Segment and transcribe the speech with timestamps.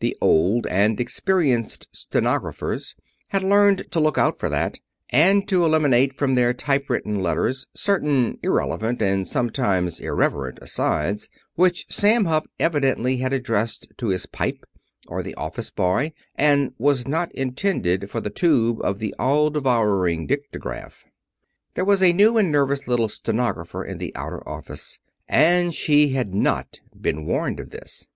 [0.00, 2.94] The old and experienced stenographers,
[3.30, 8.38] had learned to look out for that, and to eliminate from their typewritten letters certain
[8.42, 14.62] irrelevant and sometimes irreverent asides which Sam Hupp evidently had addressed to his pipe,
[15.06, 21.06] or the office boy, and not intended for the tube of the all devouring dictagraph.
[21.72, 24.98] There was a new and nervous little stenographer in the outer office,
[25.30, 28.08] and she had not been warned of this.